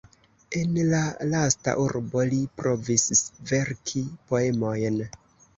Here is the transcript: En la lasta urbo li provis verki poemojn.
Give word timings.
En 0.59 0.71
la 0.93 1.01
lasta 1.33 1.75
urbo 1.83 2.25
li 2.31 2.39
provis 2.63 3.05
verki 3.53 4.03
poemojn. 4.33 4.99